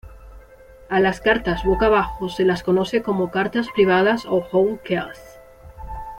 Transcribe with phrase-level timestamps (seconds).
[0.89, 5.19] A las cartas boca abajo se las conoce como cartas privadas o "hole cards".